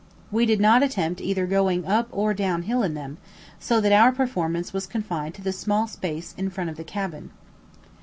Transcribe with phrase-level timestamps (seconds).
[0.31, 3.19] We did not attempt either going up or down hill in them,
[3.59, 7.29] so that our performance was confined to the small space in front of the cabin.